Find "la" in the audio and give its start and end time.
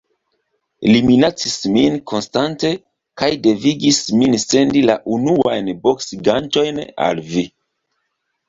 4.91-4.97